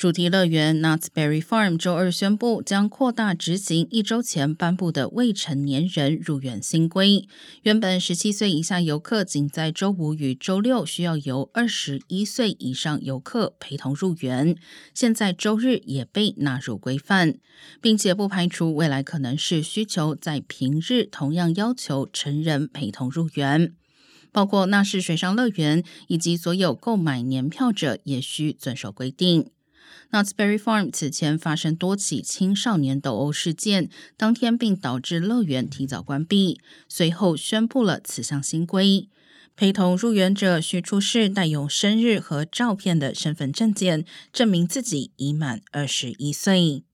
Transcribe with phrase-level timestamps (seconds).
[0.00, 7.28] 主题乐园 Knott's Berry Farm 周二宣布，将扩大执行一周前颁布的未成年人入园新规。
[7.64, 14.56] 原本十七岁以下游客仅在周五与周六需要由二十一岁以上游客陪同入园，
[14.94, 17.34] 现在周日也被纳入规范，
[17.82, 23.74] 并且不排除未来可能是需求在平日同样要求成人陪同入园。
[24.32, 29.50] 包括纳氏水上乐园以及所有购买年票者也需遵守规定。
[30.10, 36.60] Knott's Berry Farm 此前发生多起青少年斗殴事件，当天并导致乐园提早关闭。
[36.88, 39.08] 随后宣布了此项新规：
[39.56, 46.84] 陪同入园者需出示带有生日和照片的身份证件，证明自己已满二十一岁。